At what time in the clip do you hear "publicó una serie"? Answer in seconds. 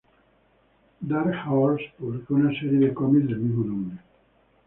1.99-2.87